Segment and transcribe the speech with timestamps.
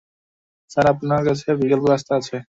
[0.71, 2.35] Sir, আমার কাছে বিকল্প রাস্তা আছে।